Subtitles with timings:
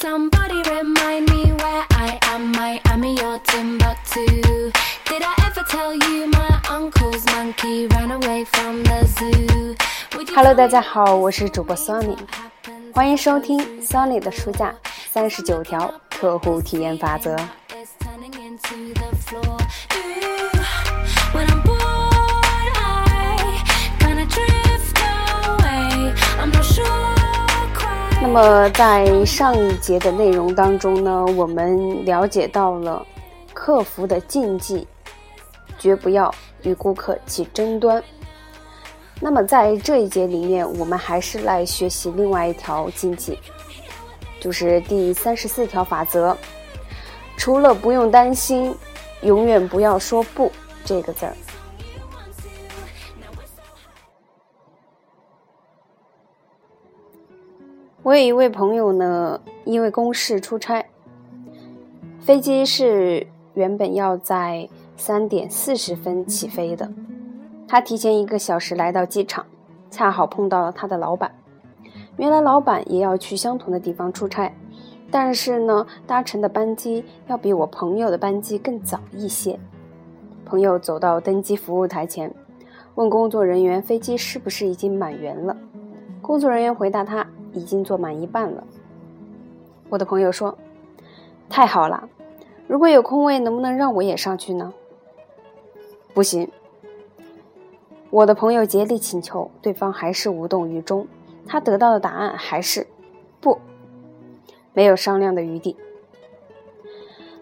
[0.00, 2.52] Somebody remind me where I am.
[2.52, 4.72] Miami or Timbuktu.
[5.04, 9.76] Did I ever tell you my uncle's monkey ran away from the zoo?
[10.34, 12.16] Hello，大家好，我是主播 happened?
[12.94, 14.74] 欢迎收听 Sony 的书架
[15.12, 17.36] 三十九条客户体验法则。
[28.32, 33.04] 那么在上一节的内容当中呢，我们了解到了
[33.52, 34.86] 客服的禁忌，
[35.80, 38.00] 绝不要与顾客起争端。
[39.20, 43.36] 那么在这一节里面，我们还是来学习另外一条禁忌，
[44.38, 46.38] 就是第三十四条法则。
[47.36, 48.72] 除了不用担心，
[49.22, 50.52] 永远不要说不
[50.84, 51.34] 这个字儿。
[58.10, 60.84] 我有一位朋友呢，因为公事出差，
[62.18, 66.90] 飞机是原本要在三点四十分起飞的，
[67.68, 69.46] 他提前一个小时来到机场，
[69.92, 71.30] 恰好碰到了他的老板。
[72.16, 74.52] 原来老板也要去相同的地方出差，
[75.08, 79.56] 但是呢，搭乘的班机要比我朋友的班机更早一些。
[80.44, 82.34] 朋友走到登机服务台前，
[82.96, 85.56] 问工作人员飞机是不是已经满员了。
[86.20, 88.64] 工作人员回答他已经坐满一半了。
[89.88, 90.56] 我的朋友说
[91.50, 92.08] ：“太好了，
[92.66, 94.72] 如果有空位，能不能让我也上去呢？”
[96.14, 96.50] 不行。
[98.10, 101.06] 我的朋友竭力请求，对方还是无动于衷。
[101.46, 102.86] 他得到的答案还是
[103.40, 103.58] 不，
[104.72, 105.76] 没有商量的余地。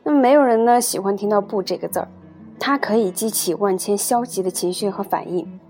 [0.03, 2.09] 那么没有人呢喜欢听到“不”这个字儿，
[2.59, 5.61] 它可以激起万千消极的情绪和反应，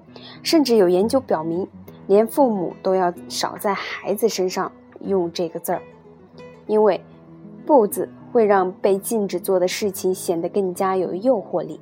[0.43, 1.67] 甚至有研究表明，
[2.09, 4.73] 连父母都要少在孩子身上
[5.05, 5.83] 用这个字儿，
[6.67, 7.01] 因为
[7.65, 11.81] “不”字会让被禁止做的事情显得更加有诱惑力，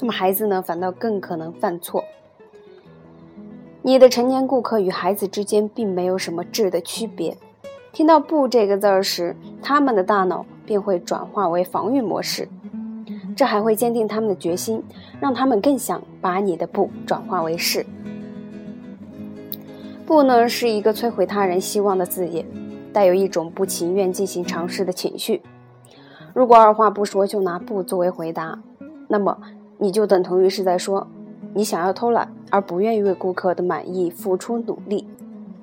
[0.00, 2.04] 那么孩子呢反倒更可能犯错。
[3.80, 7.36] 你的成年顾客与孩子之间并没有什么质的区别。
[7.92, 12.48] 听到“不”这个字儿时，他们的大脑便会转化为防御模式，
[13.36, 14.82] 这还会坚定他们的决心，
[15.20, 17.86] 让他们更想把你的“不”转化为“是”。
[20.12, 22.44] 不呢，是一个摧毁他人希望的字眼，
[22.92, 25.40] 带有一种不情愿进行尝试的情绪。
[26.34, 28.60] 如果二话不说就拿“不”作为回答，
[29.08, 29.38] 那么
[29.78, 31.08] 你就等同于是在说，
[31.54, 35.08] 你想要偷懒，而不愿意为顾客的满意付出努力。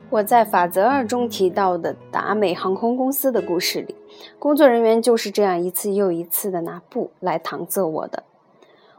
[0.10, 3.94] 我在法则二中提到的达美航空公司的故事里，
[4.40, 8.24] 工作人员就是这样一次又一次的拿布来搪塞我的。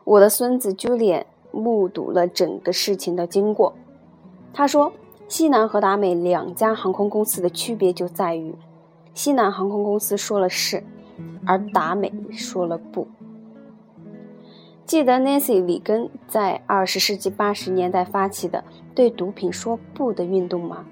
[0.05, 3.75] 我的孙子 Julian 目睹了整个事情的经过。
[4.53, 4.93] 他说，
[5.31, 8.53] 西南和达美两家航空公司的区别就在于，
[9.15, 10.83] 西南航空公司说了是，
[11.47, 13.07] 而达美说了不。
[14.85, 20.85] 记得 Nancy 里根在二十世纪八十年代发起的对毒品说不的运动吗？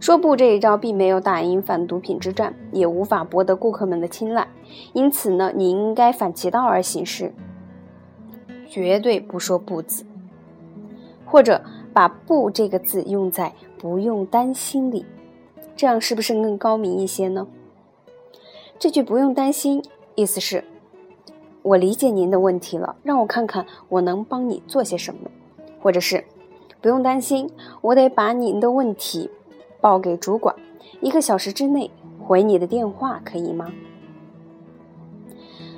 [0.00, 4.48] 说不这一招并没有打赢反毒品之战，也无法博得顾客们的青睐。
[4.94, 7.34] 因此呢，你应该反其道而行事，
[8.66, 10.06] 绝对不说不字，
[11.26, 11.62] 或者
[11.96, 15.06] 把不这个字用在不用担心里，
[15.74, 17.46] 这样是不是更高明一些呢？
[18.78, 19.82] 这句不用担心，
[20.14, 20.62] 意思是。
[21.62, 25.30] 我理解您的问题了，让我看看我能帮你做些什么，
[25.80, 26.22] 或者是
[26.82, 27.48] 不用担心，
[27.80, 29.30] 我得把您的问题
[29.80, 30.54] 报给主管，
[31.00, 31.90] 一个小时之内
[32.22, 33.72] 回你的电话，可以吗？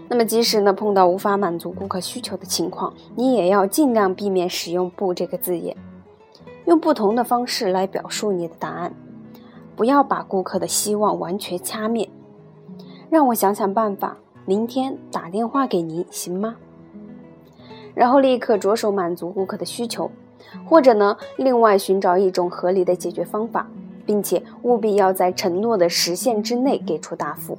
[0.09, 5.77] 那么，即使呢碰到无法满足顾客需求的情况，你也要尽量避免使用“不”这个字眼，
[6.69, 8.93] 用不同的方式来表述你的答案，
[9.75, 12.07] 不要把顾客的希望完全掐灭。
[13.09, 14.19] 让我想想办法。
[14.45, 16.57] 明天打电话给您行吗？
[17.95, 20.11] 然后立刻着手满足顾客的需求，
[20.65, 23.69] 或者呢，另外寻找一种合理的解决方法，
[24.07, 27.59] 并且务必要在承诺的时限之内给出答复。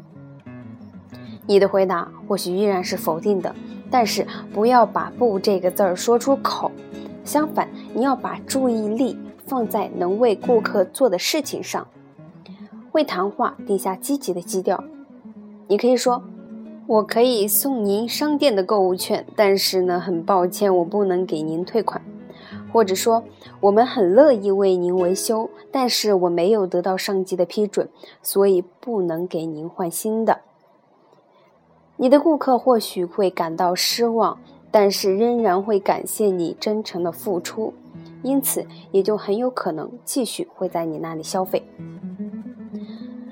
[1.45, 3.53] 你的回答或许依然是否定的，
[3.91, 6.71] 但是不要把“不”这个字儿说出口，
[7.23, 11.87] 相反，你要把注意力放在能为顾客做的事情上，
[12.91, 14.83] 为谈话定下积极的基调。
[15.67, 16.23] 你可以说。
[16.87, 22.01] 我可以送您商店的购物券，但是呢，很抱歉，我不能给您退款。
[22.73, 23.23] 或者说，
[23.59, 27.87] 我们很乐意为您维修，但是我没有得到上级的批准，
[28.23, 30.39] 所以不能给您换新的。
[31.97, 34.39] 你的顾客或许会感到失望，
[34.71, 37.73] 但是仍然会感谢你真诚的付出，
[38.21, 41.63] 因此也就很有可能继续会在你那里消费。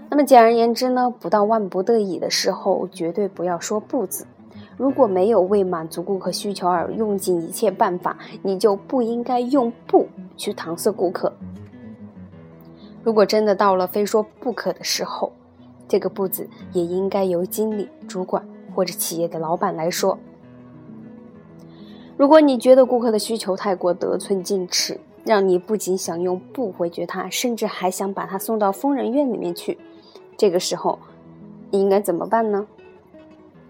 [0.09, 4.25] 那么简而言之呢，不到万不得已的时候，绝对不要说不字。
[4.77, 10.07] 如果没有为满足顾客需求而用尽一切办法，你就不应该用不
[10.37, 11.33] 去搪塞顾客。
[13.03, 15.31] 如果真的到了非说不可的时候，
[15.87, 20.17] 这个不字也应该由经理、主管或者企业的老板来说。
[22.17, 29.77] 如果你觉得顾客的需求太过得寸进尺，让你不仅想用不回绝他，甚至还想把他送到疯人院里面去，
[30.35, 30.97] 这个时候
[31.69, 32.65] 你应该怎么办呢？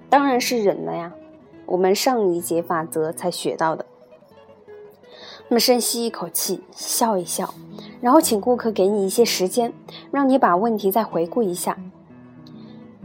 [0.09, 1.13] 当然是忍了呀。
[1.65, 3.85] 我们上一节法则才学到的。
[5.49, 7.53] 那么深吸一口气，笑一笑，
[7.99, 9.73] 然后请顾客给你一些时间，
[10.09, 11.77] 让你把问题再回顾一下。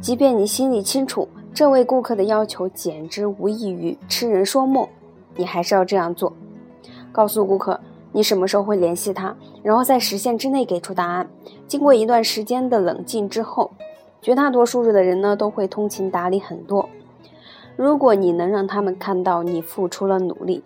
[0.00, 4.88] 即便你心里清楚，这位顾客的要求简直无异于痴人说梦，
[5.36, 6.32] 你还是要这样做。
[7.10, 7.80] 告诉顾客
[8.12, 11.28] 你什么时候会联系他，然后在时限之内给出答案。
[11.66, 13.70] 经过一段时间的冷静之后。
[14.24, 16.88] 绝大多数的人呢，都会通情达理很多。
[17.74, 20.62] 如果你能让他们看到你付出了努力，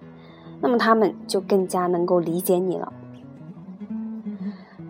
[0.60, 2.92] 那么他们就更加能够理解你了。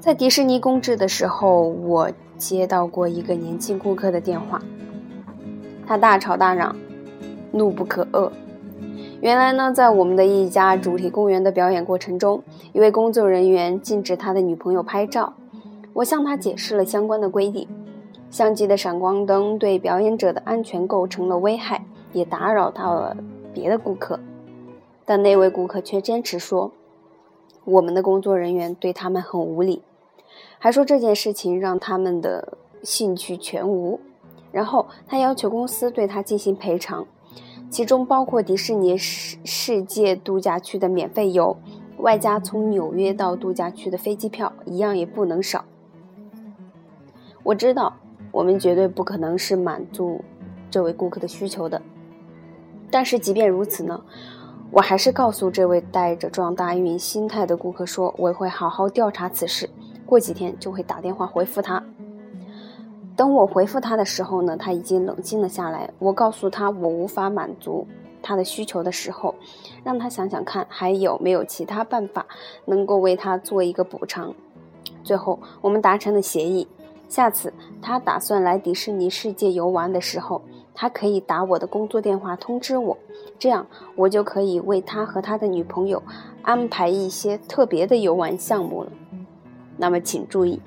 [0.00, 4.60] 在迪士尼公制的时候，我接到过一个年轻顾客的电话，
[5.86, 6.74] 他大吵大嚷，
[7.52, 8.28] 怒不可遏。
[9.22, 12.42] 原来呢，在我们的一家主题公园的表演过程中，
[12.72, 15.32] 一位工作人员禁止他的女朋友拍照。
[15.94, 17.66] 我向他解释了相关的规定。
[18.28, 23.16] 相机的闪光灯对表演者的安全构成了危害，也打扰到了
[23.54, 24.20] 别的顾客。
[25.06, 26.72] 但那位顾客却坚持说，
[27.64, 29.82] 我们的工作人员对他们很无礼，
[30.58, 33.98] 还说这件事情让他们的兴趣全无。
[34.52, 37.06] 然后他要求公司对他进行赔偿，
[37.76, 41.54] 其中包括迪士尼世世界度假区的免费游，
[41.98, 45.62] 外加从纽约到度假区的飞机票，一样也不能少。
[47.42, 47.92] 我知道。
[48.32, 50.22] 我们绝对不可能是满足
[50.70, 51.82] 这位顾客的需求的，
[52.90, 54.02] 但是即便如此呢，
[54.70, 59.68] 我还是告诉这位带着撞大运心态的顾客说，我会好好调查此事，
[60.06, 61.84] 过几天就会打电话回复他。
[63.16, 65.90] 等我回复他的时候呢，他已经冷静了下来。
[65.98, 67.86] 我告诉他我无法满足
[68.22, 69.34] 他的需求的时候，
[69.82, 72.26] 让他想想看还有没有其他办法
[72.66, 74.34] 能够为他做一个补偿。
[75.02, 76.68] 最后我们达成了协议。
[77.08, 80.42] 下次他打算来迪士尼世界游玩的时候，
[80.74, 82.98] 他可以打我的工作电话通知我，
[83.38, 83.64] 这样
[83.94, 86.02] 我就可以为他和他的女朋友
[86.42, 88.90] 安排一些特别的游玩项目了。
[89.76, 90.60] 那么请注意，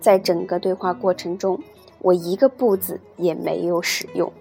[0.00, 1.58] 在整个对话过程中，
[2.00, 4.32] 我一个不字也没有使用。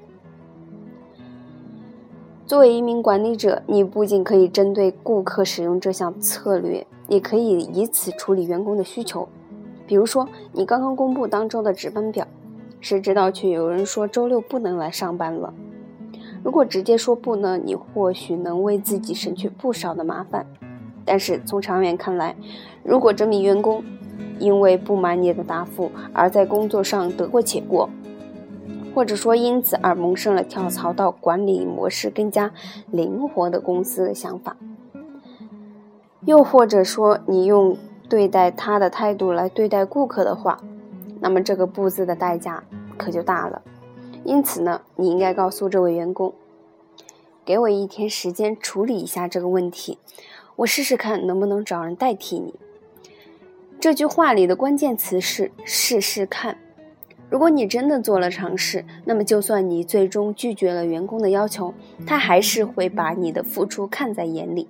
[2.46, 9.28] 作为一名管理者，你不仅可以针对顾客使用这项策略，也可以以此处理员工的需求。
[9.86, 12.26] 比如说，你刚刚公布当周的值班表，
[12.80, 15.54] 谁知道却有人说周六不能来上班了。
[16.44, 20.46] 如果直接说不呢，你或许能为自己省去不少的麻烦。
[21.04, 22.36] 但是从长远看来，
[22.84, 23.84] 如果这名员工
[24.40, 27.90] 因为不满你的答复而在工作上得过且过，
[28.94, 32.52] 或者说因此而萌生了跳槽到管理模式更加
[32.92, 34.58] 灵活的公司的想法，
[36.26, 37.78] 又或者说你用。
[38.10, 40.62] 对待他的态度来对待顾客的话，
[41.20, 42.64] 那么这个“不”字的代价
[42.98, 43.62] 可就大了。
[44.24, 46.34] 因此呢，你应该告诉这位员工，
[47.44, 49.98] 给我一天时间处理一下这个问题，
[50.56, 52.54] 我试试看能不能找人代替你。
[53.80, 56.58] 这句话里的关键词是“试试看”。
[57.30, 61.74] 如果你真的做了尝试，那么就算你最终拒绝了员工的要求，
[62.06, 64.68] 他还是会把你的付出看在眼里，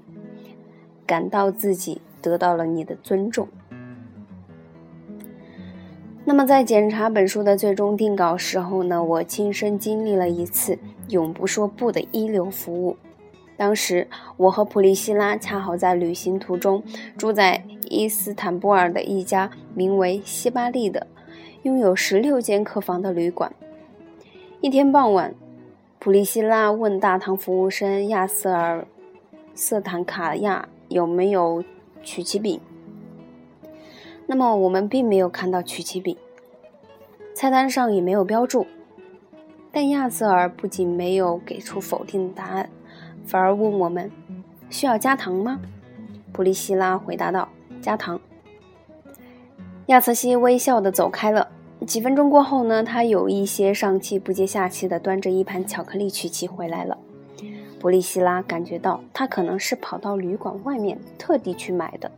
[1.06, 2.02] 感到自己。
[2.20, 3.48] 得到了你的尊重。
[6.26, 12.98] 那么，在检查本书的最终定稿时候呢，我亲身经历了一次永不说不的一流服务。
[13.56, 16.84] 当时，我和普利希拉恰好在旅行途中，
[17.18, 21.08] 住在伊斯坦布尔的一家名为“西巴利”的、
[21.64, 23.54] 拥有十六间客房的旅馆。
[24.62, 25.34] 一天傍晚，
[26.00, 28.82] 普利希拉问大堂服务生亚瑟尔·
[29.56, 31.64] 瑟坦卡亚有没有。
[32.04, 32.62] 曲奇饼。
[34.28, 36.16] 那么我们并没有看到曲奇饼，
[37.34, 38.66] 菜单上也没有标注。
[39.74, 42.70] 但亚瑟尔不仅没有给出否定的答案，
[43.26, 44.10] 反而问我们
[44.72, 45.60] ：“需要加糖吗？”
[46.32, 47.50] 普利希拉回答道
[47.82, 48.20] ：“加糖。”
[49.88, 51.48] 亚瑟西微笑的走开了。
[51.86, 56.98] 几分钟过后呢，他有一些上气不接下气的端着一盘巧克力曲奇回来了。
[57.80, 62.12] 布利希拉感觉到他可能是跑到旅馆外面特地去买的，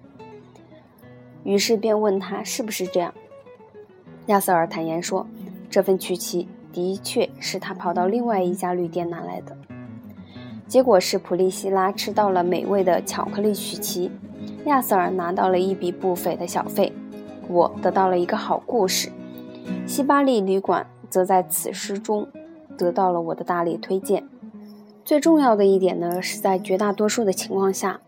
[1.43, 3.13] 于是便问他是不是这样。
[4.27, 5.27] 亚瑟尔坦言说，
[5.69, 9.57] 这份曲奇的确是他跑到另外一家旅店拿来的。
[10.65, 14.09] 结果是普利希拉吃到了美味的巧克力曲奇，
[14.65, 16.93] 亚瑟尔拿到了一笔不菲的小费，
[17.47, 19.09] 我得到了一个好故事。
[19.87, 22.27] 西巴利旅馆则在此诗中
[22.77, 24.27] 得到了我的大力推荐。
[25.05, 27.99] 最重要的一点呢，是在绝大多数的情况下，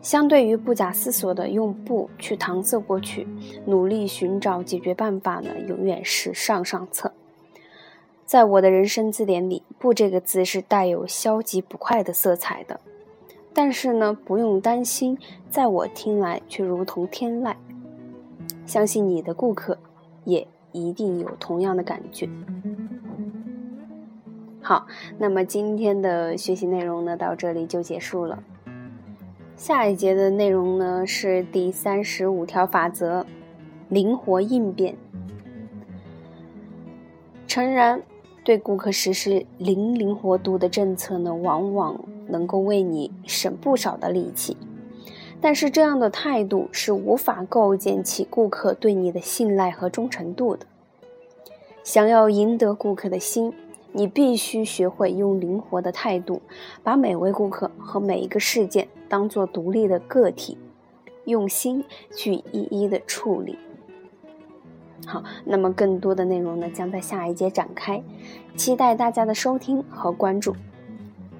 [0.00, 3.26] 相对于不假思索的用不去搪塞过去，
[3.66, 7.12] 努力寻找解决办法呢，永远是上上策。
[8.24, 12.80] 在我的人生字典里，“不”这个字是带有消极不快的色彩的。
[13.54, 15.18] 但是呢，不用担心，
[15.50, 17.54] 在我听来却如同天籁。
[18.64, 19.76] 相信你的顾客
[20.24, 22.28] 也一定有同样的感觉。
[24.60, 24.86] 好，
[25.18, 28.42] 那么今天的学习内容呢，到这里就结束了。
[29.56, 33.26] 下一节的内容呢是第三十五条法则：
[33.88, 34.96] 灵活应变。
[37.46, 38.00] 诚然，
[38.44, 44.56] 对顾客实施零灵活度的政策呢，往往能够为你省不少的力气。
[45.40, 50.66] 但是，这样的态度是无法构建起顾客对你的信赖和忠诚度的。
[51.82, 53.52] 想要赢得顾客的心。
[53.94, 56.40] 你必须学会用灵活的态度，
[56.82, 60.56] 把每位顾客和每一个事件当作独立的个体，
[61.26, 61.84] 用心
[62.16, 63.58] 去一一的处理。
[65.06, 68.02] 好，那么更多的内容呢，将在下一节展开，
[68.56, 70.54] 期待大家的收听和关注。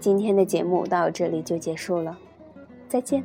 [0.00, 2.18] 今天的节目到这里就结束了，
[2.88, 3.22] 再见。